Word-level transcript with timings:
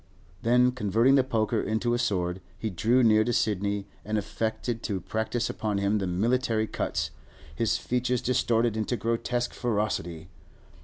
Then, 0.41 0.71
converting 0.71 1.13
the 1.13 1.23
poker 1.23 1.61
into 1.61 1.93
a 1.93 1.99
sword, 1.99 2.41
he 2.57 2.71
drew 2.71 3.03
near 3.03 3.23
to 3.23 3.31
Sidney 3.31 3.85
and 4.03 4.17
affected 4.17 4.81
to 4.81 4.99
practise 4.99 5.47
upon 5.47 5.77
him 5.77 5.99
the 5.99 6.07
military 6.07 6.65
cuts, 6.65 7.11
his 7.53 7.77
features 7.77 8.23
distorted 8.23 8.75
into 8.75 8.97
grotesque 8.97 9.53
ferocity. 9.53 10.27